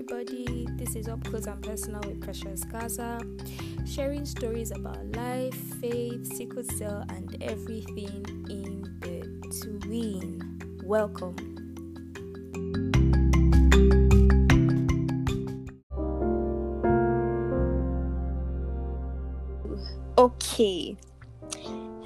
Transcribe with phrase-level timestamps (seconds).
[0.00, 0.66] everybody.
[0.76, 3.20] This is Up Close and Personal with Precious Gaza,
[3.84, 10.58] sharing stories about life, faith, sickle cell, and everything in between.
[10.84, 11.36] Welcome.
[20.16, 20.96] Okay.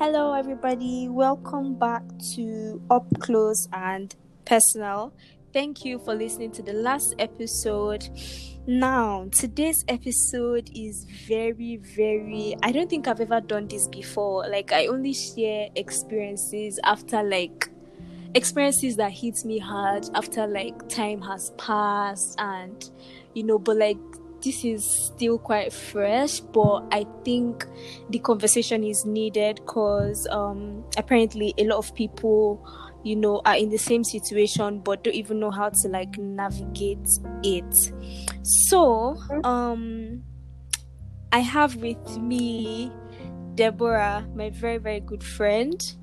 [0.01, 1.09] Hello, everybody.
[1.09, 2.03] Welcome back
[2.35, 4.13] to Up Close and
[4.45, 5.15] Personal
[5.55, 8.09] Thank you for listening to the last episode.
[8.67, 12.57] Now, today's episode is very, very.
[12.65, 14.49] I don't think I've ever done this before.
[14.49, 17.71] Like, I only share experiences after, like,
[18.35, 22.91] experiences that hit me hard after, like, time has passed, and,
[23.35, 23.99] you know, but, like,
[24.43, 27.65] this is still quite fresh, but I think
[28.11, 32.63] the conversation is needed because um, apparently a lot of people
[33.05, 37.19] you know are in the same situation but don't even know how to like navigate
[37.43, 37.93] it
[38.43, 40.23] so um
[41.33, 42.91] i have with me
[43.55, 45.95] deborah my very very good friend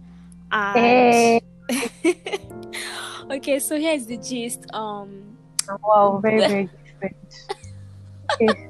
[0.51, 1.41] and hey.
[3.31, 5.37] okay so here's the gist um
[5.83, 7.15] wow very very good friend
[8.33, 8.67] okay.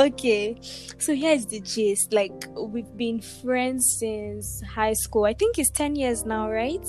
[0.00, 0.58] Okay.
[0.98, 2.12] So here's the gist.
[2.12, 5.24] Like we've been friends since high school.
[5.24, 6.86] I think it's 10 years now right?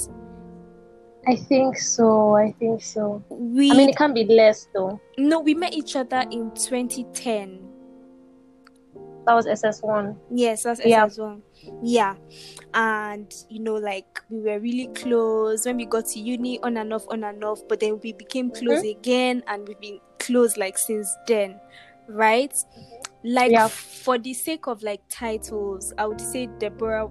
[1.27, 2.35] I think so.
[2.35, 3.23] I think so.
[3.29, 4.99] We i mean it can't be less though.
[5.17, 7.67] No we met each other in 2010
[9.27, 11.41] that was ss1 yes that's ss1
[11.81, 12.15] yeah.
[12.73, 15.65] And you know like we were really close.
[15.65, 17.61] When we got to uni on and off on and off.
[17.67, 18.99] But then we became close mm-hmm.
[18.99, 21.59] again and we've been close like since then
[22.11, 22.53] right
[23.23, 23.67] like yeah.
[23.67, 27.09] for the sake of like titles i would say deborah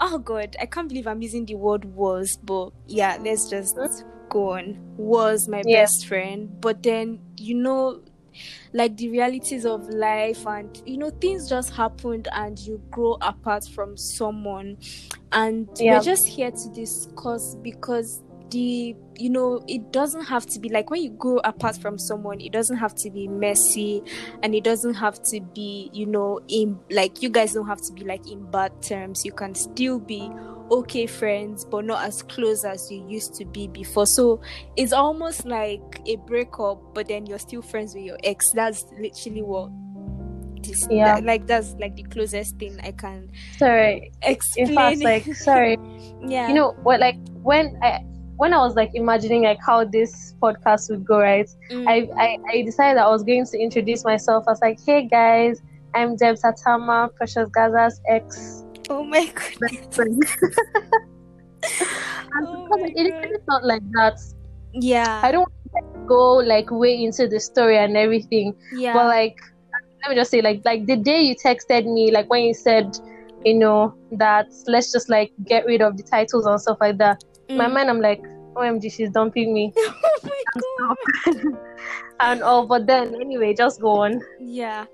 [0.00, 3.86] oh god i can't believe i'm using the word was but yeah let's just hmm?
[4.28, 5.82] go on was my yeah.
[5.82, 8.00] best friend but then you know
[8.72, 13.64] like the realities of life and you know things just happened and you grow apart
[13.74, 14.76] from someone
[15.32, 15.96] and yeah.
[15.96, 20.90] we're just here to discuss because the you know it doesn't have to be like
[20.90, 24.02] when you go apart from someone it doesn't have to be messy
[24.42, 27.92] and it doesn't have to be you know in like you guys don't have to
[27.92, 29.24] be like in bad terms.
[29.24, 30.30] You can still be
[30.70, 34.06] okay friends but not as close as you used to be before.
[34.06, 34.40] So
[34.76, 38.50] it's almost like a breakup but then you're still friends with your ex.
[38.52, 39.70] That's literally what
[40.62, 41.16] this, yeah.
[41.16, 44.10] that, like that's like the closest thing i can sorry.
[44.22, 44.68] explain.
[44.68, 45.78] In fact like sorry.
[46.26, 46.48] Yeah.
[46.48, 48.02] You know what like when i
[48.36, 51.48] when I was like imagining like how this podcast would go, right?
[51.70, 51.88] Mm.
[51.88, 54.44] I, I, I decided I was going to introduce myself.
[54.46, 55.62] I was like, hey guys,
[55.94, 58.64] I'm Deb Satama, Precious Gaza's ex.
[58.90, 59.98] Oh my goodness.
[59.98, 60.22] and
[62.46, 64.20] oh my it really felt like that.
[64.74, 65.20] Yeah.
[65.22, 68.54] I don't want to go like way into the story and everything.
[68.74, 68.92] Yeah.
[68.92, 69.36] But like
[70.02, 72.98] let me just say like like the day you texted me, like when you said,
[73.46, 77.24] you know, that let's just like get rid of the titles and stuff like that
[77.48, 77.56] Mm.
[77.56, 78.22] My mind, I'm like,
[78.54, 79.72] OMG, she's dumping me.
[79.76, 80.42] oh my
[80.78, 81.58] god.
[82.20, 84.20] and all, but then anyway, just go on.
[84.40, 84.86] Yeah.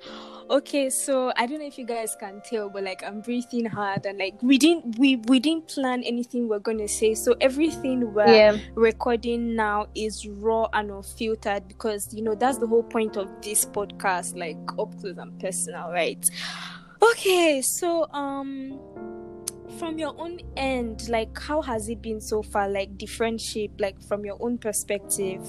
[0.51, 4.05] Okay, so I don't know if you guys can tell, but like I'm breathing hard
[4.05, 7.15] and like we didn't we we didn't plan anything we're gonna say.
[7.15, 8.59] So everything we're yeah.
[8.75, 13.65] recording now is raw and unfiltered because you know that's the whole point of this
[13.65, 16.29] podcast, like up close and personal, right?
[17.01, 18.79] Okay, so um
[19.79, 22.69] from your own end like how has it been so far?
[22.69, 25.41] Like the friendship like from your own perspective?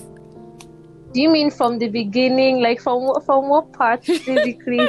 [1.14, 2.62] Do you mean from the beginning?
[2.62, 4.80] Like from what from what part basically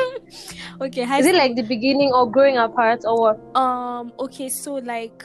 [0.81, 3.57] okay is it like the beginning or growing apart or what?
[3.57, 5.25] Um okay so like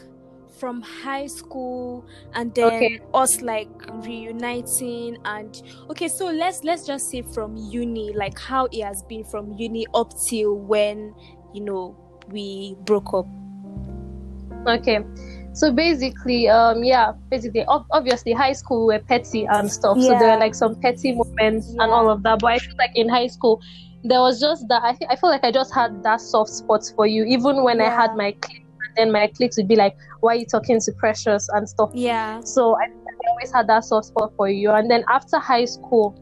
[0.60, 3.00] from high school and then okay.
[3.14, 3.70] us like
[4.04, 9.24] reuniting and okay so let's let's just say from uni like how it has been
[9.24, 11.16] from uni up till when
[11.54, 11.96] you know
[12.28, 13.26] we broke up
[14.68, 15.00] Okay.
[15.54, 19.98] So basically, um, yeah, basically, ob- obviously, high school were petty and stuff.
[19.98, 20.04] Yeah.
[20.04, 21.84] So there were like some petty moments yeah.
[21.84, 22.40] and all of that.
[22.40, 23.62] But I feel like in high school,
[24.04, 24.84] there was just that.
[24.84, 27.88] I, I feel like I just had that soft spot for you, even when yeah.
[27.88, 28.66] I had my clique.
[28.88, 31.92] And then my cliques would be like, "Why are you talking to Precious and stuff?"
[31.94, 32.42] Yeah.
[32.42, 34.72] So I, I always had that soft spot for you.
[34.72, 36.18] And then after high school,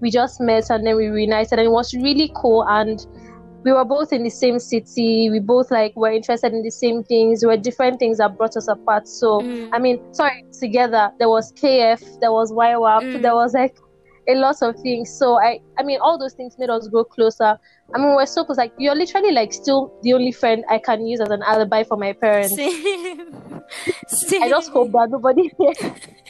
[0.00, 2.64] we just met and then we reunited, and it was really cool.
[2.68, 3.04] And
[3.66, 5.28] we were both in the same city.
[5.28, 7.40] We both like were interested in the same things.
[7.40, 9.08] There were different things that brought us apart.
[9.08, 9.68] So mm.
[9.72, 13.22] I mean, sorry, together there was KF, there was YWAP, mm.
[13.22, 13.76] there was like
[14.28, 15.10] a lot of things.
[15.10, 17.58] So I I mean all those things made us grow closer.
[17.92, 18.56] I mean we're so close.
[18.56, 21.96] Like you're literally like still the only friend I can use as an alibi for
[21.96, 22.54] my parents.
[22.54, 23.62] Same.
[24.06, 24.42] Same.
[24.44, 25.50] I just hope that nobody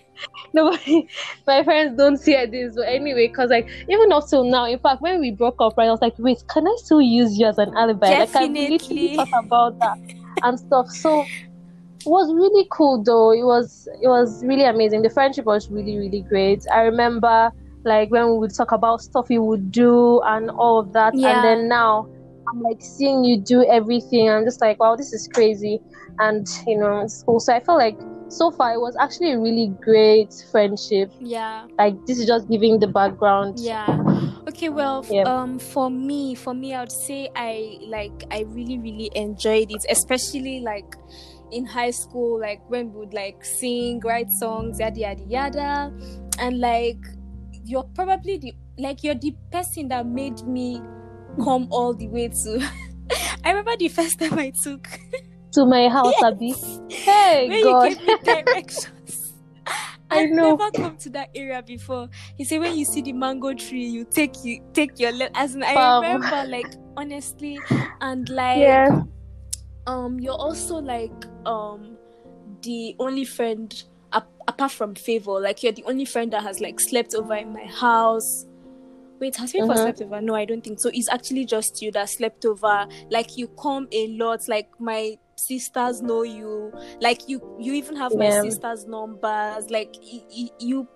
[0.52, 1.08] nobody,
[1.46, 2.74] my friends don't see it this.
[2.76, 5.88] But anyway, because like even up till now, in fact, when we broke up, right,
[5.88, 8.10] I was like, wait, can I still use you as an alibi?
[8.10, 8.48] Definitely.
[8.48, 9.98] Like I literally thought about that
[10.42, 10.88] and stuff.
[10.88, 13.32] So it was really cool though.
[13.32, 15.02] It was it was really amazing.
[15.02, 16.64] The friendship was really really great.
[16.72, 17.50] I remember
[17.84, 21.14] like when we would talk about stuff we would do and all of that.
[21.14, 21.36] Yeah.
[21.36, 22.08] And then now
[22.48, 24.30] I'm like seeing you do everything.
[24.30, 25.80] I'm just like, wow, this is crazy.
[26.18, 27.40] And you know, it's cool.
[27.40, 27.98] So I felt like
[28.28, 31.12] so far it was actually a really great friendship.
[31.20, 31.66] Yeah.
[31.78, 33.58] Like this is just giving the background.
[33.58, 33.86] Yeah.
[34.48, 35.22] Okay, well, Yeah.
[35.24, 39.84] um for me, for me I would say I like I really really enjoyed it,
[39.88, 40.96] especially like
[41.52, 45.92] in high school like when we would like sing, write songs, yada yada yada.
[46.38, 46.98] And like
[47.64, 50.80] you're probably the like you're the person that made me
[51.42, 52.60] come all the way to
[53.44, 54.88] I remember the first time I took
[55.56, 56.22] To my house, Yes.
[56.24, 56.54] Abby.
[56.90, 57.90] Hey when God.
[57.90, 59.32] you gave me directions.
[60.10, 60.54] I I've know.
[60.54, 62.08] never come to that area before.
[62.36, 65.32] He said when you see the mango tree, you take you take your left.
[65.34, 67.58] As in, I remember, like honestly,
[68.02, 69.02] and like yeah.
[69.86, 71.96] um, you're also like um
[72.62, 73.82] the only friend
[74.12, 75.40] ap- apart from favor.
[75.40, 78.44] Like you're the only friend that has like slept over in my house.
[79.20, 79.76] Wait, has Favor Mhm.
[79.76, 80.20] slept over?
[80.20, 80.90] No, I don't think so.
[80.92, 82.86] It's actually just you that slept over.
[83.10, 84.46] Like you come a lot.
[84.46, 86.74] Like my sisters know you.
[87.00, 89.70] Like you, you even have my sisters' numbers.
[89.70, 90.88] Like y- y- you,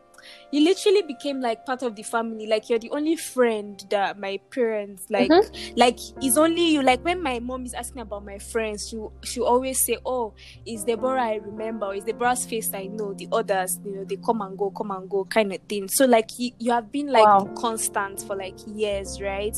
[0.50, 2.46] you literally became like part of the family.
[2.46, 5.34] Like you're the only friend that my parents like.
[5.76, 6.82] Like it's only you.
[6.82, 10.34] Like when my mom is asking about my friends, she she always say, "Oh,
[10.66, 11.92] is Deborah I remember?
[11.94, 13.14] Is Deborah's face I know?
[13.14, 16.06] The others, you know, they come and go, come and go, kind of thing." So
[16.06, 17.50] like you, you have been like Wow.
[17.56, 19.56] constant for like years, right?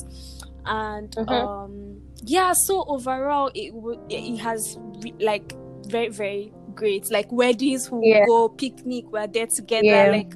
[0.64, 1.28] And Mhm.
[1.28, 1.91] um,
[2.22, 2.52] yeah.
[2.54, 5.54] So overall, it would it has re- like
[5.86, 7.10] very very great.
[7.10, 8.26] Like weddings, we Yeah.
[8.26, 9.86] go picnic, we're there together.
[9.86, 10.10] Yeah.
[10.10, 10.34] Like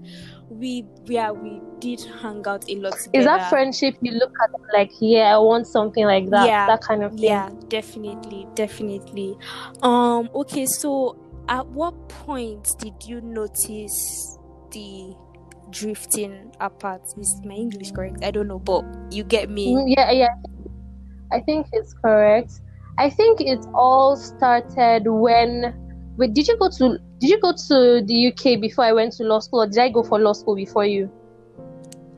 [0.49, 3.19] we yeah we did hang out a lot together.
[3.19, 6.67] Is that friendship you look at like, yeah, I want something like that, Yeah.
[6.67, 7.25] that kind of thing?
[7.25, 9.37] Yeah, definitely, definitely.
[9.83, 11.17] Um, okay, so
[11.49, 14.39] at what point did you notice
[14.71, 15.15] the
[15.71, 17.03] drifting apart?
[17.19, 18.25] Is my English correct?
[18.25, 19.75] I don't know, but you get me.
[19.75, 20.29] Mm, yeah, yeah.
[21.33, 22.61] I think it's correct.
[22.99, 25.75] I think it all started when.
[26.17, 29.25] Wait, did you go to did you go to the UK before I went to
[29.25, 31.11] law school, or did I go for law school before you?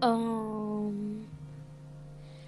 [0.02, 1.26] Um,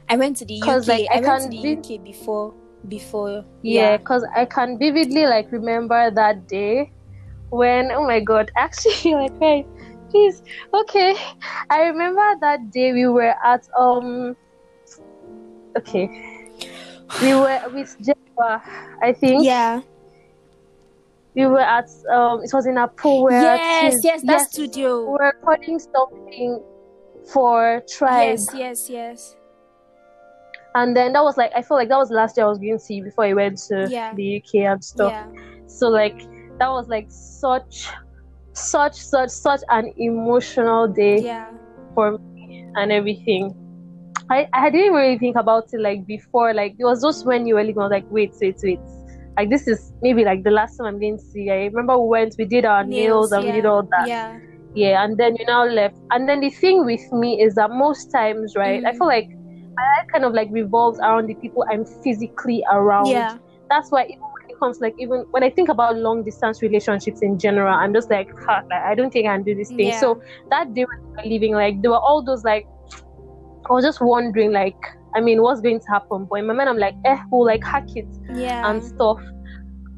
[0.08, 0.86] I went to the UK.
[0.86, 2.54] like, I I, went to the UK before
[2.88, 3.44] before.
[3.62, 6.92] Yeah, because I can vividly like remember that day
[7.50, 9.66] when oh my god, actually like hey,
[10.10, 10.42] please
[10.74, 11.16] okay.
[11.68, 14.36] I remember that day we were at um
[15.76, 16.29] okay.
[17.22, 18.62] We were with Jennifer,
[19.02, 19.44] I think.
[19.44, 19.80] Yeah.
[21.34, 25.10] We were at um it was in a pool where Yes, yes, that we studio.
[25.10, 26.62] were recording something
[27.32, 28.30] for Tribe.
[28.38, 29.36] Yes, yes, yes.
[30.74, 32.58] And then that was like I felt like that was the last year I was
[32.58, 34.14] going to see before I went to Yeah.
[34.14, 35.12] the UK and stuff.
[35.12, 35.26] Yeah.
[35.66, 36.18] So like
[36.58, 37.88] that was like such
[38.52, 41.50] such such such an emotional day Yeah.
[41.94, 43.54] for me and everything.
[44.30, 47.56] I, I didn't really think about it like before, like it was just when you
[47.56, 48.78] were leaving, I was like, wait, wait, wait.
[49.36, 51.50] Like this is maybe like the last time I'm going to see.
[51.50, 53.50] I remember we went, we did our nails, and yeah.
[53.50, 54.06] we did all that.
[54.08, 54.38] Yeah.
[54.75, 55.96] Yeah, and then you now left.
[56.12, 58.99] And then the thing with me is that most times, right, I Mm.
[58.99, 59.28] feel like
[59.76, 63.38] my life kind of like revolves around the people I'm physically around Yeah.
[63.68, 67.20] that's why even when it comes like even when I think about long distance relationships
[67.22, 69.88] in general, I'm just like, like I don't think I can do this thing.
[69.88, 70.00] Yeah.
[70.00, 72.66] So that day when we were leaving, like there were all those like
[73.69, 74.76] I was just wondering like
[75.14, 76.26] I mean what's going to happen?
[76.31, 78.69] But in my mind I'm like, eh, we'll like hack it Yeah.
[78.71, 79.19] and stuff.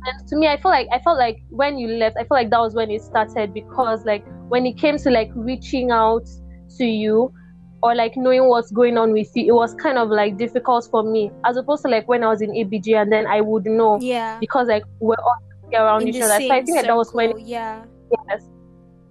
[0.05, 2.51] And to me I felt like I felt like when you left, I felt like
[2.51, 6.27] that was when it started because like when it came to like reaching out
[6.79, 7.33] to you
[7.83, 11.03] or like knowing what's going on with you, it was kind of like difficult for
[11.03, 13.99] me as opposed to like when I was in ABG and then I would know
[14.01, 14.39] yeah.
[14.39, 15.37] because like we're all
[15.75, 16.47] around In each the other.
[16.47, 17.85] So I think that, that was when yeah.
[18.29, 18.43] yes.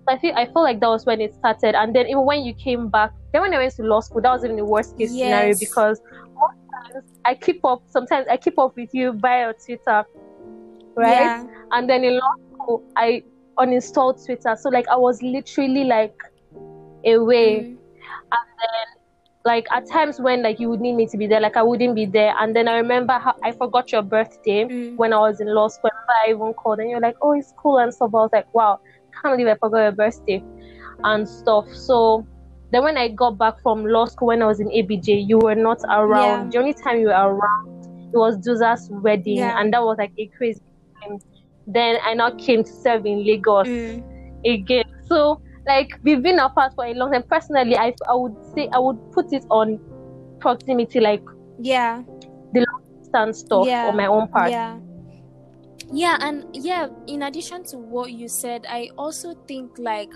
[0.08, 2.53] I think I feel like that was when it started, and then even when you
[2.53, 5.12] came back, then when I went to law school, that was even the worst case
[5.12, 6.01] scenario because
[6.36, 7.84] most times I keep up.
[7.88, 10.03] Sometimes I keep up with you via Twitter,
[10.96, 11.22] right?
[11.22, 11.46] Yeah.
[11.72, 13.24] And then in law school, I
[13.58, 16.15] uninstalled Twitter, so like I was literally like
[17.05, 17.77] away Mm.
[18.34, 18.88] And then
[19.43, 21.96] like at times when like you would need me to be there, like I wouldn't
[21.96, 22.34] be there.
[22.39, 24.98] And then I remember how I forgot your birthday Mm.
[24.98, 25.89] when I was in law school.
[25.93, 28.12] I remember I even called and you're like, oh, it's cool and stuff.
[28.13, 28.79] I was like, wow,
[29.21, 30.43] can't believe I forgot your birthday
[31.03, 31.67] and stuff.
[31.73, 32.25] So
[32.71, 35.55] then when I got back from law school when I was in ABJ, you were
[35.55, 36.43] not around.
[36.45, 36.49] Yeah.
[36.51, 37.67] The only time you were around
[38.13, 39.59] it was Duza's wedding, Yeah.
[39.59, 40.61] and that was like a crazy
[41.01, 41.19] time.
[41.67, 44.03] Then I now came to serve in Lagos Mm.
[44.45, 44.85] again.
[45.07, 47.23] So like we've been apart for a long time.
[47.23, 49.79] Personally, I I would say I would put it on
[50.39, 51.23] proximity, like
[51.59, 52.01] yeah,
[52.53, 53.87] the long distance stuff Yeah.
[53.87, 54.51] on my own part.
[54.51, 54.77] Yeah.
[55.93, 60.10] Yeah, and yeah, in addition to what you said, I also think like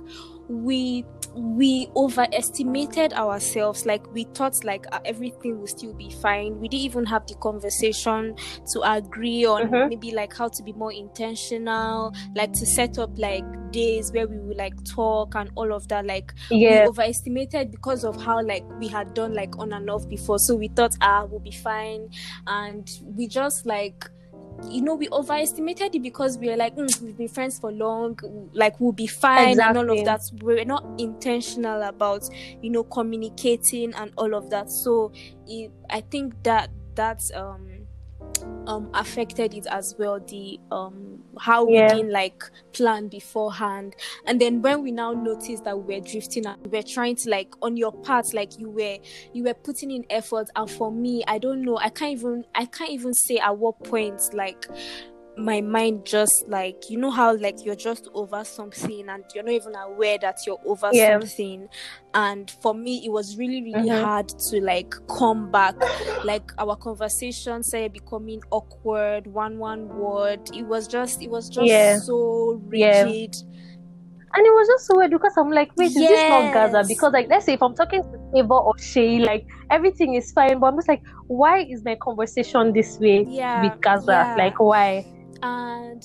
[0.48, 1.04] we
[1.36, 3.86] we overestimated ourselves.
[3.86, 6.60] Like we thought like uh, everything will still be fine.
[6.62, 8.36] We didn't even have the conversation
[8.72, 9.90] to agree on Mhm.
[9.90, 14.38] maybe like how to be more intentional like to set up like days where we
[14.40, 16.06] would like talk and all of that.
[16.06, 16.84] Like Yeah.
[16.84, 20.40] we overestimated because of how like we had done like on and off before.
[20.40, 22.10] So we thought ah we'll be fine.
[22.48, 24.10] And we just like
[24.70, 28.18] you know we overestimated it because we were like "Mm, we've been friends for long
[28.54, 30.22] like we'll be fine and all of that.
[30.42, 32.24] We're not intentional about
[32.62, 34.70] you know communicating and all of that.
[34.72, 35.12] So
[35.48, 37.75] it, i think that that's um
[38.68, 41.94] um affected it as well the um how Yeah.
[41.94, 46.46] we didn't like plan beforehand and then when we now noticed that we were drifting
[46.46, 48.98] and we were trying to like on your part like you were
[49.34, 52.66] you were putting in effort and for me i don't know i can't even i
[52.66, 54.66] can't even say at what point like
[55.38, 59.52] my mind just like you know how like you're just over something and you're not
[59.52, 61.20] even aware that you're over Yeah.
[61.20, 61.68] something
[62.14, 64.02] and for me it was really really Mhm.
[64.02, 65.76] hard to like come back
[66.24, 71.68] like our conversation started becoming awkward one one word it was just it was just
[71.68, 71.98] Yeah.
[72.00, 73.06] so Yeah.
[74.38, 76.84] And it was just so weird because I'm like, wait, is this not Gaza?
[76.86, 80.60] Because like, let's say if I'm talking to Favor or Shay, like everything is fine,
[80.60, 84.36] but I'm just like, why is my conversation this way yeah with Gaza?
[84.38, 85.06] Like, why?
[85.46, 86.04] And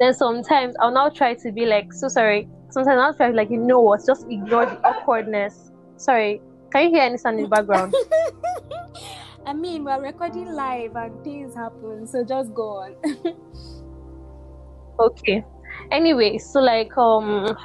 [0.00, 2.48] Then sometimes I'll now try to be like, so sorry.
[2.70, 4.00] Sometimes I'll try to like, you know what?
[4.06, 5.70] Just ignore the awkwardness.
[5.96, 6.40] Sorry.
[6.72, 7.94] Can you hear any sound in the background?
[9.46, 12.94] I mean, we're recording live and things happen, so just go on.
[15.00, 15.44] okay.
[15.90, 17.56] Anyway, so like um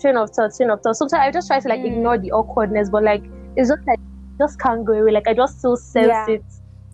[0.00, 0.96] train of thought, train of thought.
[0.96, 1.86] Sometimes I just try to like Mm.
[1.86, 3.24] ignore the awkwardness, but like
[3.56, 3.98] it's just like
[4.38, 5.12] just can't go away.
[5.12, 6.26] Like I just still sense Yeah.
[6.28, 6.44] it.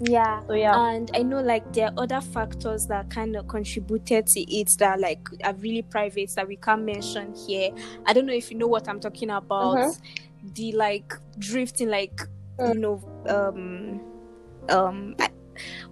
[0.01, 0.43] Yeah.
[0.47, 0.75] So yeah.
[0.75, 5.01] And I know like there are other factors that kind of contributed to it that
[5.01, 7.71] like are really private that we can't mention here.
[8.07, 9.79] I don't know if you know what I'm talking about.
[9.79, 10.01] Mhm.
[10.55, 12.21] The like drifting, like
[12.59, 12.75] Mm.
[12.75, 14.01] you know, um,
[14.69, 15.31] um, I-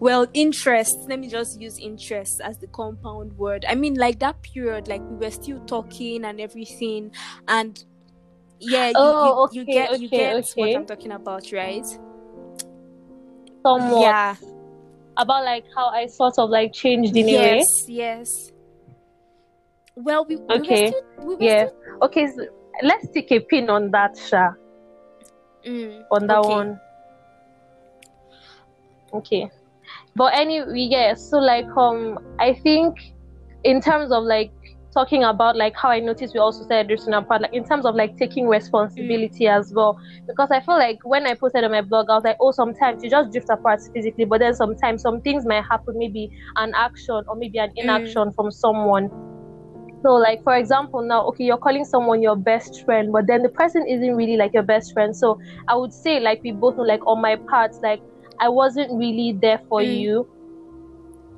[0.01, 0.99] well, interest.
[1.09, 3.65] Let me just use interest as the compound word.
[3.69, 7.11] I mean, like that period, like we were still talking and everything,
[7.49, 7.83] and
[8.61, 10.75] yeah, you, Oh, you, you okay, get you okay, get what.
[10.75, 11.87] I'm talking about, right?
[13.69, 14.37] Somewhat Yeah.
[15.19, 17.57] about like how I sort of like changed in a way.
[17.59, 18.53] yes, yes.
[19.97, 21.67] Well, we, we Okay, still, we were Yeah.
[21.67, 22.47] still, Okay, so
[22.83, 24.53] let's take a pin on that, Sha.
[25.67, 26.49] mm, On that okay.
[26.49, 26.81] one.
[29.13, 29.51] Okay.
[30.17, 32.95] But anyway, yeah, so like um I think
[33.65, 34.51] in terms of like
[34.99, 37.65] talking about like how I noticed we also said this in our part, like in
[37.65, 39.97] terms of like taking responsibility as well.
[40.27, 43.05] Because I feel like when I posted on my blog, I was like, oh sometimes
[43.05, 47.23] you just drift apart physically, but then sometimes some things might happen, maybe an action
[47.29, 49.09] or maybe an inaction from someone.
[50.03, 53.49] So, like for example, now, okay, you're calling someone your best friend, but then the
[53.51, 55.15] person isn't really like your best friend.
[55.15, 55.39] So,
[55.69, 58.01] I would say, like we both know, like on my part, like
[58.41, 60.01] I wasn't really there for Mm.
[60.01, 60.29] you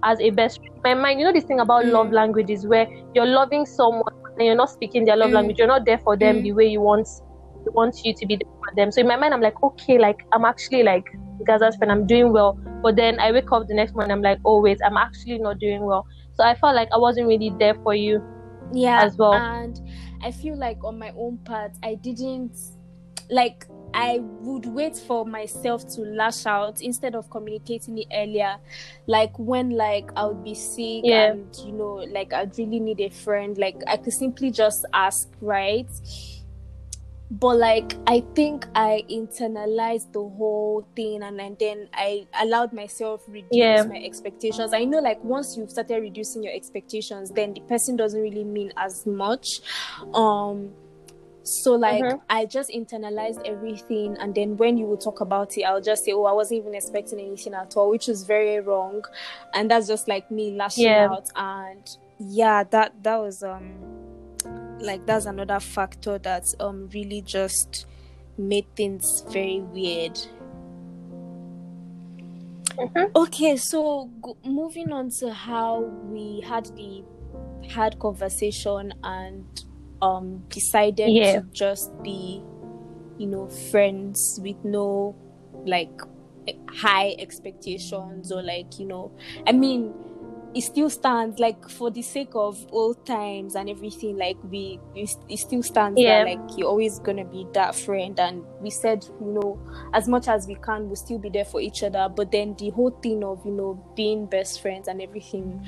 [0.05, 0.81] as a best friend.
[0.85, 1.93] My mind, you know, this thing about Mm.
[1.93, 4.03] love languages where you're loving someone
[4.37, 5.35] and you're not speaking their love Mm.
[5.35, 5.59] language.
[5.59, 6.43] You're not there for them Mm.
[6.43, 7.09] the way you want.
[7.67, 8.91] You want you to be there for them.
[8.91, 11.05] So in my mind, I'm like, okay, like I'm actually like
[11.47, 11.93] Gaza's friend.
[11.93, 12.57] I'm doing well.
[12.83, 15.59] But then I wake up the next morning, I'm like, oh wait, I'm actually not
[15.59, 16.07] doing well.
[16.35, 18.23] So I felt like I wasn't really there for you.
[18.73, 19.35] yeah as well.
[19.35, 19.81] and
[20.23, 22.57] i feel like on my own part i didn't
[23.29, 28.57] like i would wait for myself to lash out instead of communicating it earlier
[29.07, 31.33] like when like i would be sick Yeah.
[31.33, 35.29] and you know like i'd really need a friend like i could simply just ask
[35.41, 35.89] right
[37.33, 43.25] but like i think i internalized the whole thing and, and then i allowed myself
[43.25, 43.85] to reduce Yeah.
[43.85, 48.21] my expectations i know like once you've started reducing your expectations then the person doesn't
[48.21, 49.61] really mean as much
[50.13, 50.73] um
[51.51, 52.21] so like Mhm.
[52.31, 56.13] i just internalized everything and then when you would talk about it i'll just say
[56.13, 59.03] oh i wasn't even expecting anything at all which was very wrong
[59.55, 61.09] and that's just like me lashing Yeah.
[61.11, 63.73] out and yeah that that was um
[64.81, 67.87] like that's another factor that um really just
[68.39, 70.19] made things very weird
[72.79, 73.11] Mhm.
[73.15, 77.03] okay so go- moving on to how we had the
[77.71, 79.45] hard conversation and
[80.03, 81.41] um decided Yeah.
[81.41, 82.43] to just be
[83.19, 85.15] you know friends with no
[85.67, 86.01] like
[86.71, 89.13] high expectations or like you know
[89.47, 89.93] i mean
[90.53, 95.39] it still stands like for the sake of old times and everything like we, it
[95.39, 96.25] still stands Yeah.
[96.25, 99.61] there like you're always gonna be that friend and we said you know
[99.95, 102.71] as much as we can we'll still be there for each other but then the
[102.71, 105.65] whole thing of you know being best friends and everything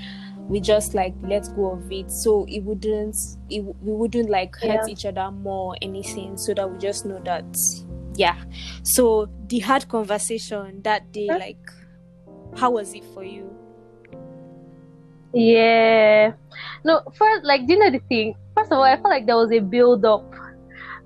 [0.49, 3.17] we just like let go of it so it wouldn't
[3.49, 4.87] it, we wouldn't like hurt Yeah.
[4.89, 7.45] each other more or anything so that we just know that
[8.17, 8.37] yeah
[8.83, 11.71] so the hard conversation that day like
[12.57, 13.49] how was it for you
[15.35, 16.33] Yeah.
[16.85, 18.35] No, first, like, do you know the thing?
[18.55, 20.31] First of all, I felt like there was a build up.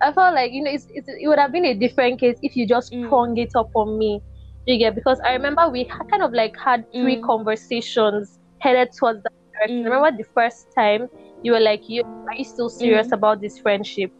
[0.00, 2.56] I felt like, you know, it's, it's, it would have been a different case if
[2.56, 3.38] you just Mm.
[3.38, 4.20] it up on me.
[4.66, 4.94] You get?
[4.96, 7.22] Because I remember we kind of like had three Mm.
[7.24, 9.82] conversations headed towards that direction.
[9.82, 9.84] Mm.
[9.84, 11.08] Remember the first time
[11.42, 13.12] you were like, you, are you still serious Mm.
[13.12, 14.12] about this friendship?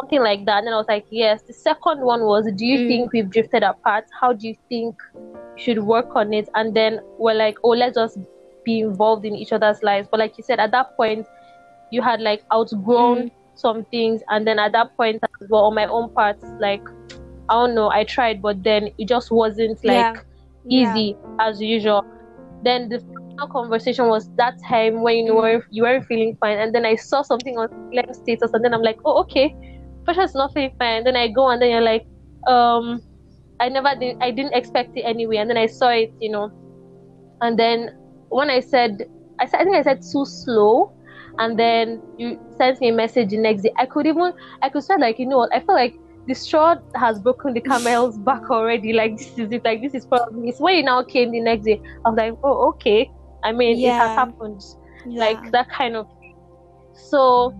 [0.00, 0.58] Something like that.
[0.58, 1.42] And then I was like, yes.
[1.42, 2.88] The second one was, do you Mm.
[2.88, 4.04] think we've drifted apart?
[4.20, 4.96] How do you think
[5.54, 6.48] we should work on it?
[6.54, 8.18] And then we're like, oh, let's just
[8.64, 10.08] be involved in each other's lives.
[10.10, 11.26] But like you said, at that point,
[11.90, 13.30] you had like outgrown Mm.
[13.54, 16.82] some things, and then at that point as well, on my own part, like
[17.50, 20.24] I don't know, I tried, but then it just wasn't like
[20.64, 20.94] Yeah.
[20.94, 22.02] easy as usual.
[22.62, 26.74] Then the final conversation was that time when you were you weren't feeling fine, and
[26.74, 29.54] then I saw something on Clem's status, and then I'm like, oh okay,
[30.04, 31.04] Precious not feeling fine.
[31.04, 32.06] then I go, and then you're like,
[32.46, 33.02] um,
[33.60, 36.50] I never did, I didn't expect it anyway, and then I saw it, you know,
[37.40, 37.90] and then
[38.28, 40.92] when I said, I said, I think I said too slow,
[41.38, 43.72] and then you sent me a message the next day.
[43.76, 45.48] I could even, I could say like, you know?
[45.52, 45.94] I feel like
[46.26, 48.92] the straw has broken the camel's back already.
[48.92, 49.64] Like this is it.
[49.64, 50.48] Like this is probably.
[50.48, 51.80] It's when you now came the next day.
[52.04, 53.10] I was like, oh okay.
[53.44, 54.60] I mean, it has happened.
[55.06, 55.20] Yeah.
[55.20, 56.06] Like that kind of.
[56.94, 57.52] So,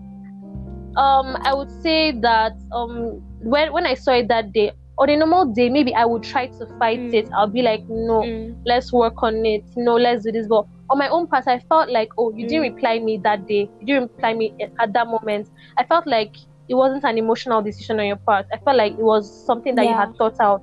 [0.96, 5.16] um, I would say that um, when when I saw it that day, on a
[5.16, 7.14] normal day, maybe I would try to fight Mm.
[7.14, 7.28] it.
[7.34, 8.56] I'll be like, no, Mm.
[8.66, 9.64] let's work on it.
[9.76, 10.46] No, let's do this.
[10.46, 12.74] But on my own part, I felt like, oh, you didn't Mm.
[12.74, 13.68] reply me that day.
[13.80, 15.48] You didn't reply me at that moment.
[15.78, 16.36] I felt like
[16.68, 18.46] it wasn't an emotional decision on your part.
[18.52, 20.62] I felt like it was something that you had thought out,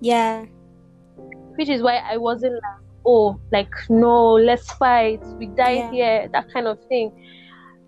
[0.00, 0.44] yeah
[1.56, 5.20] which is why I wasn't like, oh, like, no, let's fight.
[5.38, 5.90] We die Yeah.
[5.90, 7.12] here, that kind of thing.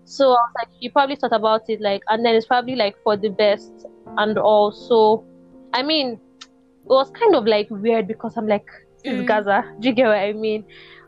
[0.05, 2.95] So I was like, you probably thought about it, like, and then it's probably like
[3.03, 3.71] for the best
[4.17, 5.25] and also,
[5.73, 8.65] I mean, it was kind of like weird because I'm like,
[9.03, 9.27] this is Mm.
[9.27, 9.63] Gaza.
[9.79, 10.63] Do you get what I mean?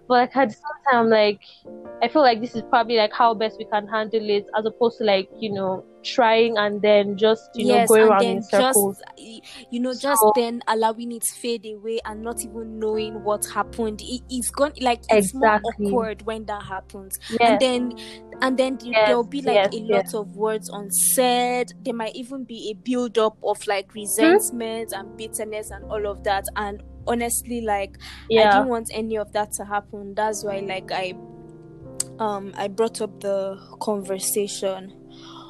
[0.07, 1.41] But like at the same time, like,
[2.01, 4.97] I feel like this is probably like how best we can handle it, as opposed
[4.99, 9.01] to like you know trying and then just you yes know going around in circles.
[9.17, 13.45] just you know just So- then allowing it fade away and not even knowing what
[13.45, 14.01] happened.
[14.01, 15.89] It, it's gone like it's Exactly.
[15.89, 17.17] more awkward when that happens.
[17.29, 17.93] Yeah, and then
[18.41, 21.73] and then Yes, there'll be like yes, a lot of words unsaid.
[21.83, 26.23] There might even be a build up of like resentment and bitterness and all of
[26.23, 26.45] that.
[26.55, 30.13] And honestly like i yeah, didn't want any of that to happen.
[30.13, 31.13] That's why like i
[32.19, 34.91] um i brought up the conversation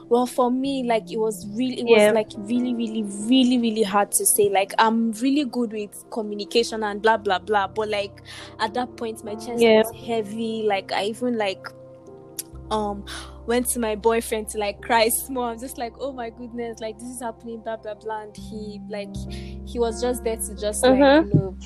[0.10, 2.08] well for me like it was really it Yeah.
[2.08, 6.84] was like really really really really hard to say like i'm really good with communication
[6.84, 8.22] and blah blah blah but like
[8.60, 9.84] at that point my chest Yeah.
[9.84, 11.68] was heavy like i even like
[12.72, 13.04] um
[13.46, 16.98] went to my boyfriend to like cry small i'm just like oh my goodness like
[17.00, 19.14] this is happening blah blah blah and he like
[19.66, 21.28] he was just there to just like Mhm.
[21.28, 21.58] you know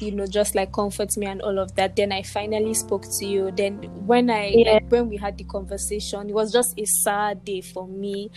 [0.00, 3.26] you know just like comfort me and all of that then i finally spoke to
[3.26, 3.50] you.
[3.52, 3.74] Then
[4.06, 4.72] when i Yeah.
[4.74, 8.30] like when we had the conversation it was just a sad day for me.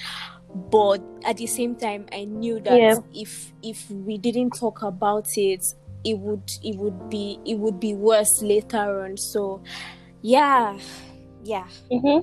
[0.70, 2.96] But at the same time i knew that Yeah.
[3.14, 5.66] if if we didn't talk about it
[6.04, 9.18] it would it would be it would be worse later on.
[9.18, 9.62] So
[10.22, 10.78] yeah.
[11.44, 11.68] Yeah.
[11.90, 12.20] Hmm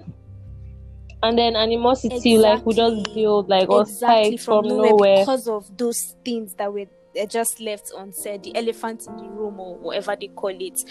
[1.22, 5.18] and then animosity like we just build like or exactly spike from, from nowhere, nowhere.
[5.18, 6.86] because of those things that were
[7.18, 10.84] uh, just left on unsaid the elephant in the room or whatever they call it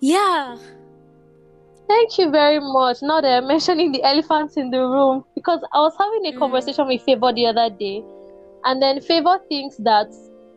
[0.00, 0.56] yeah
[1.88, 2.98] Thank you very much.
[3.02, 6.38] Now that I'm mentioning the elephants in the room, because I was having a Mm.
[6.38, 8.02] conversation with Favor the other day,
[8.64, 10.06] and then Favor thinks that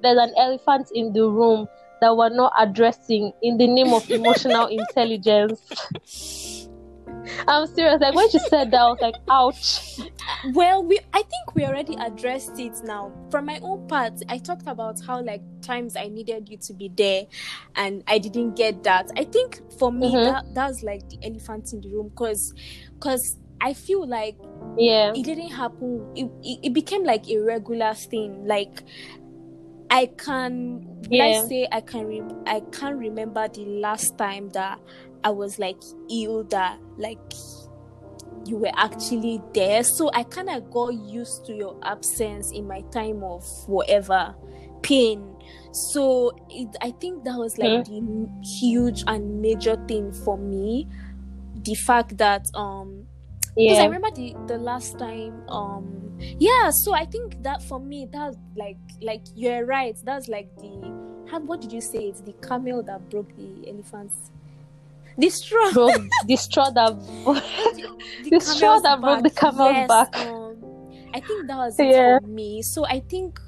[0.01, 1.67] there's an elephant in the room
[1.99, 5.59] that we're not addressing in the name of emotional intelligence.
[7.47, 7.99] I'm serious.
[8.01, 9.99] Like when she said that, I was like, ouch.
[10.53, 14.67] well we i think we already addressed it now from my own part i talked
[14.67, 17.25] about how like times i needed you to be there
[17.75, 20.23] and i didn't get that i think for me Mhm.
[20.25, 22.53] that that's like the elephant in the room because
[22.93, 24.35] because i feel like
[24.77, 25.13] Yeah.
[25.15, 28.83] it didn't happen it, it, it became like a regular thing like
[29.89, 31.23] i can Yeah.
[31.43, 34.79] i say i can re- i can't remember the last time that
[35.25, 37.19] i was like ill that like
[38.45, 39.83] you were actually there.
[39.83, 44.35] So i kind of got used to your absence in my time of whatever
[44.81, 45.35] pain.
[45.71, 50.87] So it, I think that was like the huge and major thing for me.
[51.63, 53.07] The fact that um
[53.55, 58.07] because I remember the the last time um yeah so I think that for me
[58.11, 59.97] that's like like you're right.
[60.03, 60.93] That's like the
[61.31, 62.05] how what did you say?
[62.05, 64.31] It's the camel that broke the elephant's
[65.17, 70.15] the straw Broke the straw that camel's that broke the camel's yes, back.
[70.17, 70.57] um,
[71.13, 72.19] I think that was it Yeah.
[72.19, 72.61] for me.
[72.61, 73.39] So I think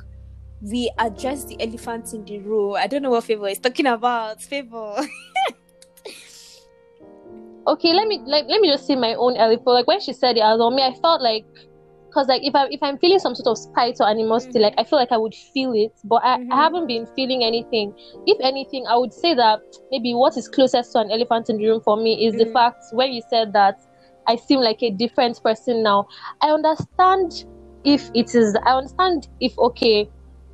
[0.61, 2.75] we address the elephant in the room.
[2.77, 4.41] I don't know what favor is talking about.
[4.41, 4.95] Favor
[7.67, 9.67] okay let me like let me just see my own elephant.
[9.67, 10.83] Like when she said it as on me.
[10.83, 11.45] I felt like
[12.17, 14.63] because like if i if i'm feeling some sort of spite or animosity Mhm.
[14.63, 16.51] like i feel like i would feel it but I, Mhm.
[16.51, 17.93] I haven't been feeling anything
[18.25, 19.59] if anything i would say that
[19.91, 22.53] maybe what is closest to an elephant in the room for me is the Mhm.
[22.53, 23.75] fact when you said that
[24.27, 26.07] i seem like a different person now
[26.41, 27.31] i understand
[27.83, 30.09] if it is i understand if okay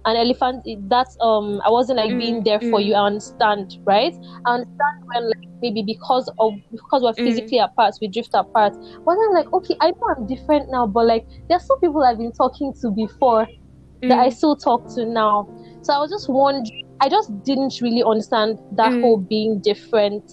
[0.06, 2.82] an elephant that's um i wasn't like being Mm, there for mm.
[2.82, 4.13] you i understand right
[4.46, 7.24] i understand when like maybe because of because we're Mm.
[7.24, 8.74] physically apart we drift apart
[9.06, 12.18] but i'm like okay i know i'm different now but like there's some people i've
[12.18, 13.48] been talking to before
[14.08, 15.48] that i Mm, still talk to now
[15.82, 16.70] so i was just wondering
[17.02, 19.02] i just didn't really understand that Mm.
[19.02, 20.24] whole being different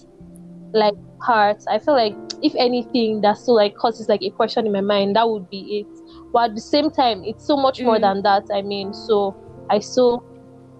[0.73, 0.93] like
[1.25, 4.81] part i feel like if anything that still like causes like a question in my
[4.81, 5.87] mind that would be it
[6.33, 7.99] but at the same time it's so much more Mm.
[7.99, 9.35] than that i mean so
[9.69, 10.23] i still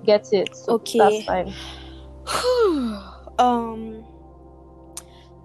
[0.05, 0.99] get it so Okay.
[0.99, 1.53] that's fine
[3.39, 4.03] um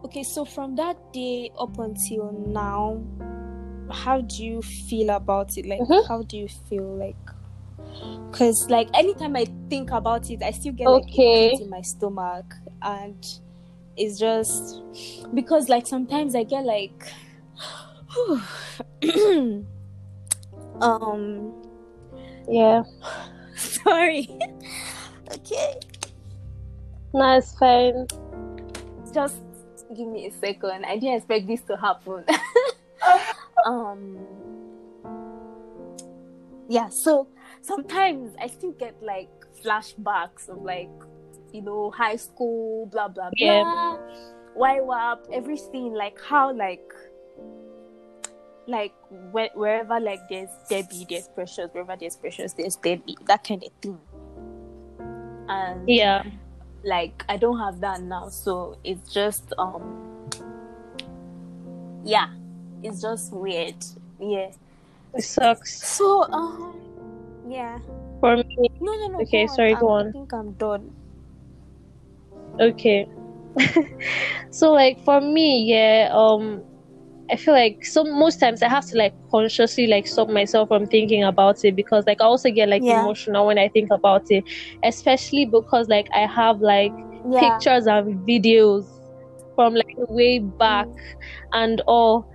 [0.05, 3.03] okay so from that day up until now
[3.91, 6.09] how do you feel about it like Mhm.
[6.09, 7.17] how do you feel like
[8.31, 11.55] because like anytime i think about it i still get like Okay.
[11.59, 13.41] a in my stomach and
[13.97, 14.83] it's just
[15.35, 17.13] because like sometimes i get like
[20.81, 21.53] um
[22.49, 22.83] yeah
[23.57, 24.29] sorry
[25.33, 25.81] okay
[27.13, 28.07] no it's fine
[29.13, 29.37] just
[29.95, 30.85] give me a second.
[30.85, 32.25] I didn't expect this to happen.
[33.67, 34.19] um
[36.69, 37.29] yeah, so
[37.63, 39.31] sometimes I still get like
[39.65, 40.91] flashbacks of like,
[41.53, 43.47] you know, high school, blah blah blah.
[43.47, 43.97] Yeah.
[44.57, 46.91] YWAP, everything, like how like
[48.67, 48.93] like
[49.31, 53.71] where, wherever like there's Debbie, there's precious, wherever there's precious, there's Debbie, that kind of
[53.81, 53.99] thing.
[55.49, 56.25] And yeah
[56.85, 60.29] like I don't have that now, so it's just um
[62.05, 62.29] yeah,
[62.83, 63.75] it's just weird.
[64.21, 64.51] Yeah.
[65.15, 66.81] it sucks So um
[67.49, 67.79] yeah.
[68.21, 69.21] for me No no no.
[69.23, 70.09] Okay, sorry, I'm- go on.
[70.09, 70.91] I think I'm done.
[72.61, 73.07] okay
[74.51, 76.63] so like for me yeah um
[77.31, 80.87] i feel like so most times i have to like consciously like stop myself from
[80.87, 82.89] thinking about it because like i also get like Yeah.
[82.89, 84.45] emotional when i think about it
[84.85, 86.93] especially because like i have like
[87.31, 87.61] Yeah.
[87.61, 88.85] pictures and videos
[89.55, 90.89] from like way back
[91.53, 92.27] and all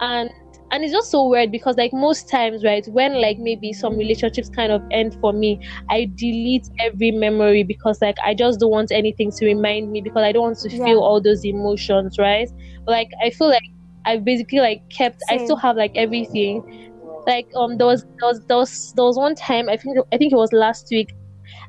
[0.00, 0.30] and
[0.72, 4.48] and it's just so weird because like most times right when like maybe some relationships
[4.48, 5.58] kind of end for me
[5.90, 10.22] i delete every memory because like i just don't want anything to remind me because
[10.22, 10.84] i don't want to Yeah.
[10.84, 12.48] feel all those emotions right
[12.84, 13.62] but like i feel like
[14.06, 16.62] i've basically like kept i still have like everything
[17.26, 20.16] like um there was there was there was there was one time i think i
[20.16, 21.14] think it was last week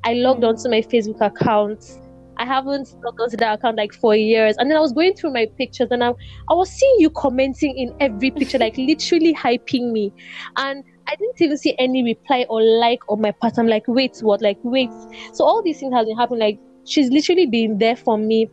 [0.04, 0.50] i logged Mm.
[0.50, 1.84] onto my facebook account
[2.40, 4.56] I haven't logged onto that account like for years.
[4.58, 6.10] And then I was going through my pictures and I,
[6.50, 10.14] I was seeing you commenting in every picture, like literally hyping me.
[10.56, 13.58] And I didn't even see any reply or like on my part.
[13.58, 14.42] I'm like, wait, what?
[14.42, 14.92] Like, wait.
[15.34, 16.42] So all these things have been happening.
[16.42, 18.50] Like, she's literally been there for me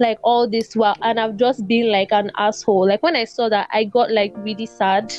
[0.00, 2.88] like all this while and I've just been like an asshole.
[2.88, 5.12] Like when I saw that I got like really sad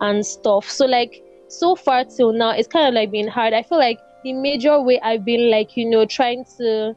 [0.00, 0.68] and stuff.
[0.68, 3.52] So like so far till now it's kind of like been hard.
[3.52, 6.94] I feel like the major way I've been like, you know, trying to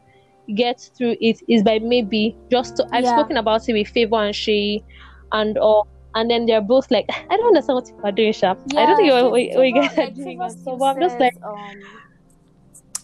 [0.56, 3.14] get through it is by maybe just to I've Yeah.
[3.14, 4.84] spoken about it with Favor and she
[5.32, 8.56] and all and then they're both like I don't understand what you are doing, Sha.
[8.76, 10.40] I don't think Yeah, like, doing.
[10.40, 12.02] Favor so, I'm just like um,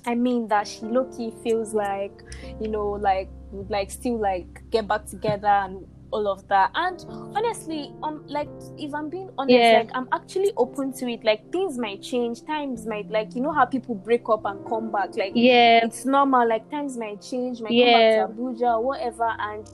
[0.08, 2.14] I mean that she low-key feels like,
[2.60, 6.72] you know, like would like still like get back together and all of that.
[6.76, 7.04] And
[7.36, 9.80] honestly, um, like if I'm being honest, Yeah.
[9.80, 11.24] like I'm actually open to it.
[11.24, 14.92] Like things might change, times might like you know how people break up and come
[14.92, 15.18] back.
[15.18, 16.48] Like yeah, it's normal.
[16.48, 18.26] Like times might change, might Yeah.
[18.26, 19.68] come back to Abuja or whatever, and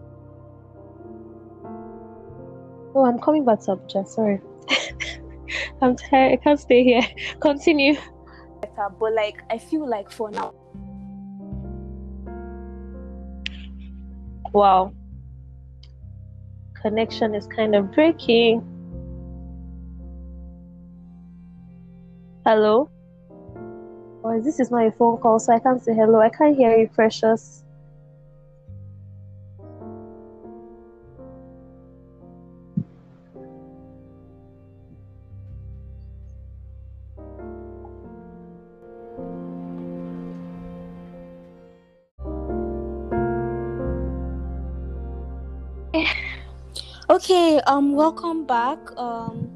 [2.93, 4.05] Oh, I'm coming back to Abuja.
[4.07, 4.41] Sorry.
[5.81, 6.33] I'm tired.
[6.33, 7.01] I can't stay here.
[7.39, 7.95] Continue.
[8.61, 8.89] better.
[8.99, 10.53] But like I feel like for now,
[14.53, 14.93] Wow.
[16.81, 18.61] Connection is kind of breaking.
[22.45, 22.89] Hello?
[24.23, 26.19] Or this is my phone call, so I can't say hello.
[26.19, 27.63] I can't hear you, precious.
[47.09, 48.79] Okay, um, welcome back.
[48.97, 49.49] Um,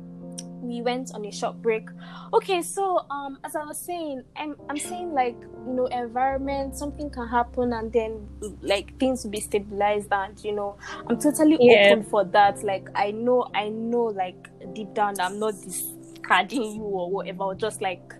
[0.61, 1.87] we went on a short break.
[2.33, 7.09] Okay, so um, as I was saying, I'm I'm saying like you know, environment, something
[7.09, 8.27] can happen, and then
[8.61, 11.93] like things will be stabilized, and you know, I'm totally Yeah.
[11.93, 12.61] open for that.
[12.63, 17.55] Like I know, I know, like deep down, I'm not discarding you or whatever, or
[17.55, 18.13] just like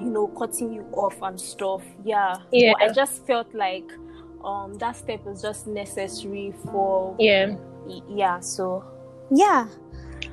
[0.00, 1.84] you know, cutting you off and stuff.
[2.04, 2.72] Yeah, Yeah.
[2.80, 3.92] But I just felt like
[4.44, 7.54] um that step was just necessary for Yeah.
[8.08, 8.84] yeah so
[9.30, 9.66] yeah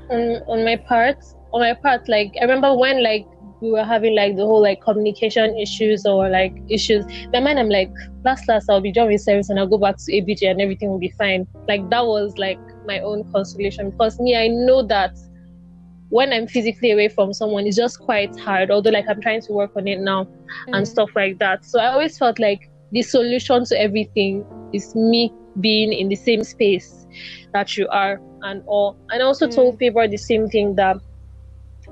[0.10, 1.18] on on my part
[1.54, 3.26] on my part like i remember when like
[3.62, 7.70] we were having like the whole like communication issues or like issues my mind i'm
[7.70, 7.92] like
[8.24, 10.90] last last i'll be done with service and i'll go back to abj and everything
[10.90, 15.12] will be fine like that was like my own consolation because me i know that
[16.10, 19.52] when i'm physically away from someone it's just quite hard although like i'm trying to
[19.52, 20.26] work on it now
[20.68, 20.88] and Mm.
[20.88, 21.64] stuff like that.
[21.64, 26.44] So I always felt like the solution to everything is me being in the same
[26.44, 27.06] space
[27.54, 28.98] that you are and all.
[29.12, 29.56] And I also Mm.
[29.56, 30.98] told Favor the same thing that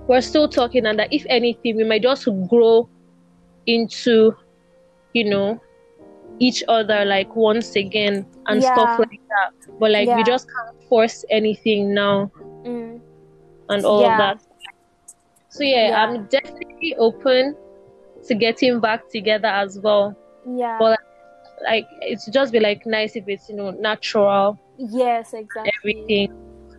[0.08, 2.90] we're still talking and that if anything we might just grow
[3.66, 4.34] into,
[5.14, 5.60] you know,
[6.40, 8.74] each other like once again and Yeah.
[8.74, 9.52] stuff like that.
[9.80, 12.32] But like we just can't force anything now
[12.66, 13.02] Mm.
[13.70, 14.12] and all Yeah.
[14.14, 14.42] of that.
[15.50, 16.04] So yeah, Yeah.
[16.06, 17.56] I'm definitely open
[18.28, 20.16] to getting back together as well
[20.48, 20.78] yeah.
[20.80, 21.00] But
[21.64, 24.60] like it's just be like nice if it's you know natural.
[24.78, 25.72] Yes exactly.
[25.80, 26.34] Everything.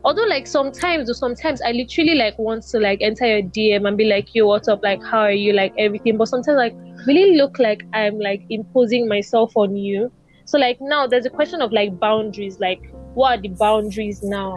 [0.05, 3.97] Although like sometimes or sometimes i literally like want to like enter your dm and
[3.97, 4.83] be like yo what's up?
[4.83, 5.53] Like how are you?
[5.53, 6.17] Like everything.
[6.17, 6.75] But sometimes like
[7.07, 10.11] really look like i'm like imposing myself on you.
[10.45, 12.59] So like now there's a question of like boundaries.
[12.61, 12.81] Like
[13.15, 14.57] what are the boundaries now?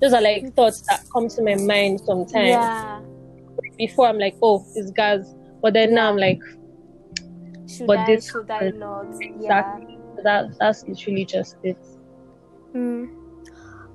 [0.00, 2.48] Those are like thoughts that come to my mind sometimes.
[2.48, 3.00] Yeah.
[3.78, 6.40] Before i'm like oh it's gas but then now i'm like
[7.66, 9.98] should But i this should i not yeah Exactly.
[10.22, 11.78] that that's literally just it
[12.74, 13.08] mm.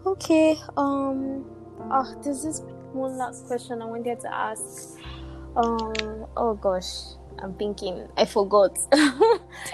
[0.05, 1.45] okay um
[1.91, 2.61] oh there's this
[2.93, 4.97] one last question i wanted to ask
[5.55, 5.93] um
[6.37, 8.77] oh gosh i'm thinking i forgot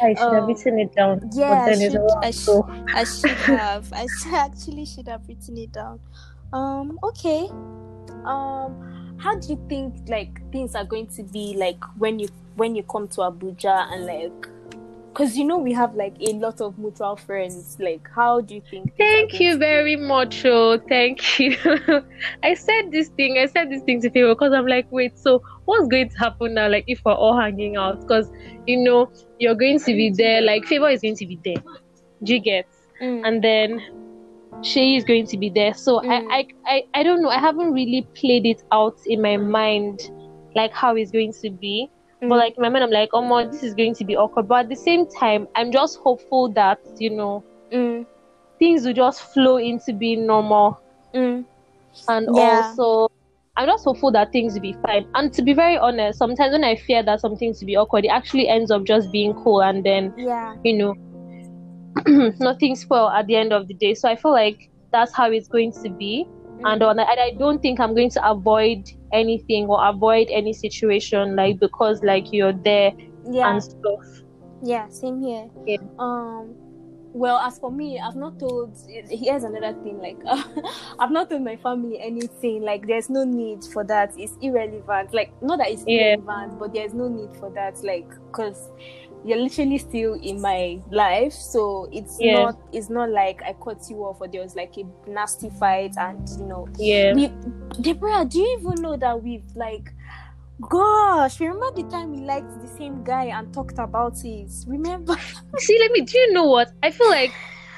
[0.01, 1.29] I should have Um, written it down.
[1.34, 3.91] yeah, but I should- I so I should have.
[3.93, 5.99] I sh- actually should have written it down.
[6.51, 6.99] Um.
[7.03, 7.47] Okay.
[8.25, 8.94] Um.
[9.17, 12.84] How do you think like things are going to be like when you when you
[12.84, 14.47] come to Abuja and like,
[15.13, 17.78] cause you know we have like a lot of mutual friends.
[17.80, 18.95] Like, how do you think?
[18.97, 20.45] Thank you very much.
[20.45, 21.58] Oh, thank you.
[22.43, 23.38] I said this thing.
[23.38, 25.17] I said this thing to people because I'm like, wait.
[25.17, 26.69] So what's going to happen now?
[26.69, 28.30] Like, if we're all hanging out, because
[28.67, 30.41] you know you're going to be there.
[30.41, 31.63] Like, favor is going to be there.
[32.23, 32.67] Do you get?
[33.01, 33.82] Mm, And then
[34.63, 35.74] Shay is going to be there.
[35.74, 36.12] So Mm.
[36.12, 37.30] I, I, I, I don't know.
[37.30, 40.00] I haven't really played it out in my mind,
[40.56, 41.89] like how it's going to be.
[42.22, 44.15] mm, But like in my mind, I'm like, oh my, this is going to be
[44.15, 44.48] awkward.
[44.48, 48.06] But at the same time, I'm just hopeful that you know mm,
[48.60, 50.80] things will just flow into being normal.
[51.13, 51.46] mm,
[52.08, 52.76] And Yeah.
[52.78, 53.08] also,
[53.58, 55.06] I'm just hopeful that things will be fine.
[55.15, 58.10] And to be very honest, sometimes when I fear that something to be awkward, it
[58.10, 60.56] actually ends up just being cool, and then yeah.
[60.63, 60.96] you know,
[62.39, 63.93] nothing spoil at the end of the day.
[63.93, 66.25] So I feel like that's how it's going to be.
[66.27, 70.53] Mm, And on, and I don't think I'm going to avoid anything or avoid any
[70.53, 72.91] situation like because like you're there
[73.29, 73.51] yeah.
[73.51, 74.05] and stuff.
[74.63, 75.49] Yeah, same here.
[75.65, 75.77] Yeah.
[75.99, 76.55] Um,
[77.13, 78.77] well, as for me, I've not told.
[79.10, 79.99] Here's another thing.
[79.99, 80.17] Like,
[80.99, 82.62] I've not told my family anything.
[82.63, 84.13] Like, there's no need for that.
[84.17, 85.13] It's irrelevant.
[85.13, 86.15] Like, not that it's Yeah.
[86.15, 87.81] irrelevant, but there's no need for that.
[87.84, 88.69] Like, because
[89.25, 92.43] you're literally still in my life, so it's Yeah.
[92.43, 92.59] not.
[92.71, 96.27] It's not like I cut you off or there was like a nasty fight, and
[96.39, 97.13] you know, Yeah.
[97.13, 97.27] we.
[97.81, 99.91] Deborah, do you even know that we've like.
[100.69, 104.51] Gosh, remember the time we liked the same guy and talked about it?
[104.67, 105.15] Remember?
[105.57, 106.01] See, let me.
[106.01, 106.71] Do you know what?
[106.81, 107.33] I feel like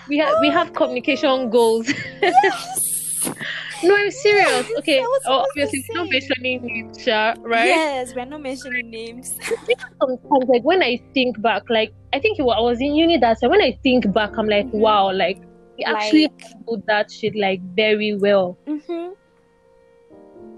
[0.07, 1.87] we have we have communication goals.
[2.21, 3.29] Yes.
[3.83, 4.67] no, I'm serious.
[4.79, 5.01] Okay.
[5.03, 7.67] Oh, obviously, we're not mentioning names, sha, right?
[7.67, 9.37] Yes, we're not mentioning names.
[10.01, 13.17] Sometimes, like when I think back, like I think it wa- I was in uni
[13.17, 13.49] that time.
[13.51, 14.73] When I think back, I'm like, Mhm.
[14.79, 15.39] wow, like
[15.77, 18.57] we actually Like- handled that shit like very well.
[18.67, 19.13] mm-hmm.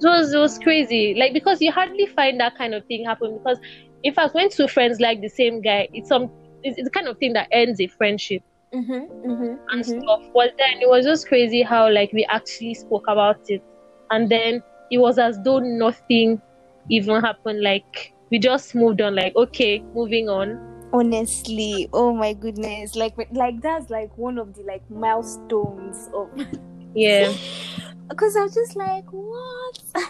[0.01, 1.13] It was it was crazy.
[1.15, 3.37] Like because you hardly find that kind of thing happen.
[3.37, 3.59] Because
[4.03, 6.29] in fact, when two friends like the same guy, it's some
[6.63, 8.41] it's, it's the kind of thing that ends a friendship.
[8.73, 9.29] Mm-hmm.
[9.29, 9.55] Mm-hmm.
[9.69, 10.01] and mm-hmm.
[10.01, 10.21] stuff.
[10.33, 13.63] But then it was just crazy how like we actually spoke about it,
[14.11, 16.41] and then it was as though nothing
[16.89, 17.61] even happened.
[17.61, 19.15] Like we just moved on.
[19.15, 20.65] Like, okay, moving on.
[20.91, 26.29] Honestly, oh my goodness, like like that's like one of the like milestones of
[26.95, 27.33] Yeah,
[28.09, 29.79] because I was just like, what?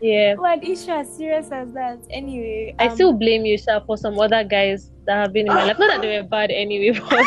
[0.00, 0.34] yeah.
[0.34, 1.98] what issue as serious as that?
[2.10, 5.54] Anyway, I um, still blame you, sir, for some other guys that have been in
[5.54, 5.78] my life.
[5.78, 7.24] Not that they were bad anyway, but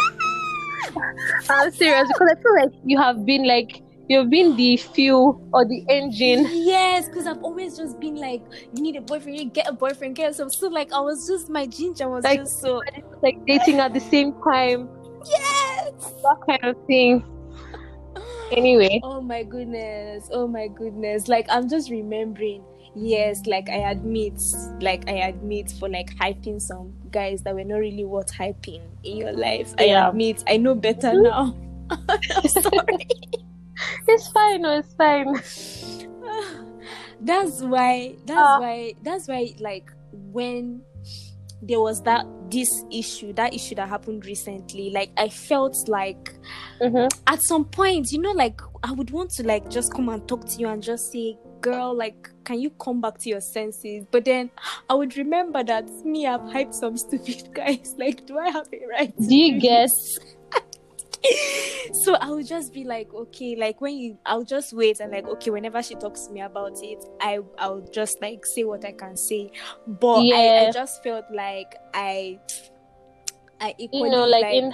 [1.50, 5.66] I'm serious because I feel like you have been like you've been the fuel or
[5.66, 6.48] the engine.
[6.52, 8.42] Yes, because I've always just been like,
[8.74, 11.50] you need a boyfriend, you get a boyfriend, get so so like I was just
[11.50, 12.82] my ginger was Like- just so
[13.22, 14.90] Like dating at the same time,
[15.26, 15.92] yes.
[16.24, 17.24] that kind of thing.
[18.52, 20.28] Anyway, Oh my goodness.
[20.34, 21.28] Oh my goodness.
[21.28, 22.64] Like I'm just remembering.
[22.96, 24.42] Yes, like I admit,
[24.82, 29.18] like I admit for like hyping some guys that were not really worth hyping in
[29.18, 29.74] your life.
[29.78, 30.10] I Yeah.
[30.10, 30.44] admit.
[30.48, 31.56] I know better now.
[31.90, 33.08] I'm sorry.
[34.08, 34.62] it's fine.
[34.62, 35.34] No, it's fine.
[37.22, 38.60] that's why that's Ah.
[38.60, 40.82] why that's why like when
[41.62, 46.34] there was that this issue that issue that happened recently like i felt like
[46.82, 50.26] hmm at some point you know like i would want to like just come and
[50.30, 54.06] talk to you and just say girl like can you come back to your senses
[54.12, 54.50] but then
[54.90, 58.82] i would remember that me i've hyped some stupid guys like do i have it
[58.90, 60.20] right Do you guess?
[61.94, 65.28] so I would just be like, okay, like when you, I'll just wait and like,
[65.28, 68.92] okay, whenever she talks to me about it, I, I'll just like say what I
[68.92, 69.52] can say.
[69.88, 72.40] But I, I just felt like I,
[73.60, 74.74] I equally You know, like, in.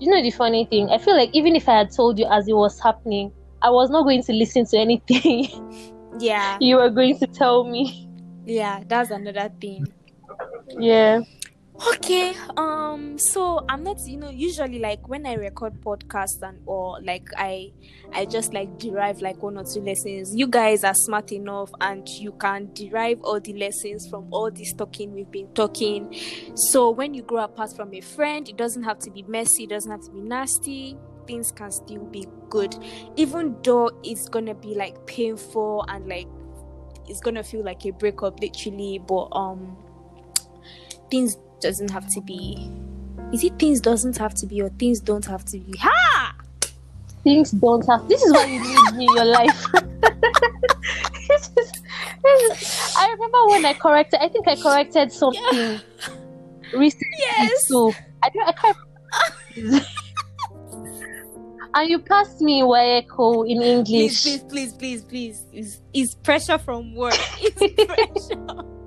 [0.00, 0.90] You know the funny thing.
[0.90, 3.32] I feel like even if I had told you as it was happening,
[3.62, 8.08] I was not going to listen to anything yeah, you were going to tell me.
[8.46, 9.86] yeah, that's another thing.
[10.78, 11.20] Yeah.
[11.94, 17.00] Okay, um, so I'm not, you know, usually like when I record podcasts and or
[17.02, 17.70] like I,
[18.12, 20.34] I just like derive like one or two lessons.
[20.34, 24.72] You guys are smart enough and you can derive all the lessons from all this
[24.72, 26.16] talking we've been talking.
[26.56, 29.70] So when you grow apart from a friend, it doesn't have to be messy, it
[29.70, 30.96] doesn't have to be nasty.
[31.28, 32.74] Things can still be good,
[33.16, 36.26] even though it's gonna be like painful and like
[37.06, 38.98] it's gonna feel like a breakup, literally.
[39.06, 39.76] But um,
[41.10, 42.70] things doesn't have to be.
[43.34, 45.76] Is it things doesn't have to be or things don't have to be?
[45.78, 46.34] Ha!
[47.24, 48.08] Things don't have.
[48.08, 49.66] This is what you need in your life.
[51.28, 51.72] this is,
[52.24, 54.20] this is, I remember when I corrected.
[54.22, 55.82] I think I corrected something
[56.72, 57.66] recently Yes.
[57.68, 57.92] too.
[58.22, 58.48] I don't.
[58.48, 59.84] I can't.
[61.74, 64.22] and you passed me Waeko in English.
[64.22, 65.44] Please, please, please, please, please.
[65.52, 67.14] It's, it's pressure from work.
[67.40, 68.64] It's pressure.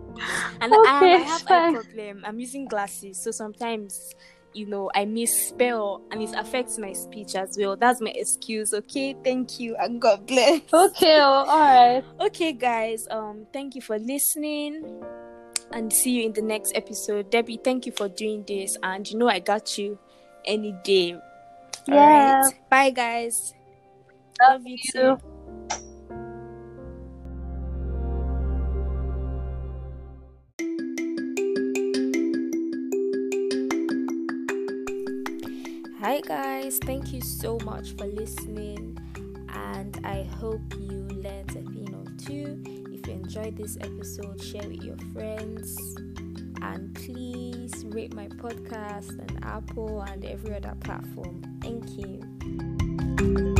[0.62, 2.24] And I, Okay, I have it's a problem.
[2.26, 4.13] I'm using glasses, so sometimes
[4.54, 7.76] you know I misspell and it affects my speech as well.
[7.76, 8.72] That's my excuse.
[8.72, 10.62] Okay, thank you and God bless.
[10.72, 12.04] Okay, oh, all right.
[12.22, 13.08] Okay, guys.
[13.10, 15.04] Um, thank you for listening,
[15.72, 17.32] and see you in the next episode.
[17.32, 19.98] Debbie, thank you for doing this, and you know I got you
[20.46, 21.17] any day.
[21.88, 22.41] Yeah.
[22.44, 22.54] Alright.
[22.70, 23.54] Bye, guys.
[24.41, 25.17] Love Love you you.
[25.17, 25.17] too.
[36.00, 36.80] Hi, guys.
[36.80, 38.98] Thank you so much for listening,
[39.50, 42.62] and I hope you learned a thing or two.
[42.91, 45.78] If you enjoyed this episode, share with your friends,
[46.62, 51.41] and please rate my podcast on Apple and every other platform.
[51.62, 53.51] Thank you.